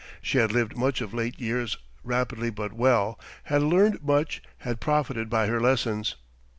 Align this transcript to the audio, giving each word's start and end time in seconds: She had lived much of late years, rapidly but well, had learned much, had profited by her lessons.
She 0.19 0.39
had 0.39 0.51
lived 0.51 0.75
much 0.75 0.99
of 0.99 1.13
late 1.13 1.39
years, 1.39 1.77
rapidly 2.03 2.49
but 2.49 2.73
well, 2.73 3.19
had 3.43 3.61
learned 3.61 4.01
much, 4.01 4.41
had 4.65 4.79
profited 4.81 5.29
by 5.29 5.45
her 5.45 5.61
lessons. 5.61 6.15